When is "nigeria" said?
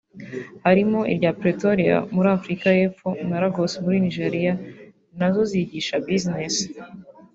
4.05-4.53